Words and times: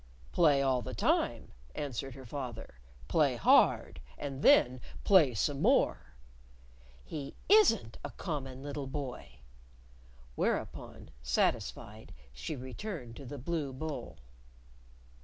"Play 0.31 0.63
all 0.63 0.81
the 0.81 0.95
time," 0.95 1.51
answered 1.75 2.15
her 2.15 2.25
father. 2.25 2.79
"Play 3.07 3.35
hard 3.35 4.01
and 4.17 4.41
then 4.41 4.81
play 5.03 5.35
some 5.35 5.61
more." 5.61 6.15
"He 7.03 7.35
isn't 7.47 7.99
a 8.03 8.09
common 8.09 8.63
little 8.63 8.87
boy." 8.87 9.41
Whereupon, 10.33 11.11
satisfied, 11.21 12.15
she 12.33 12.55
returned 12.55 13.15
to 13.17 13.27
the 13.27 13.37
blue 13.37 13.71
bowl. 13.71 14.17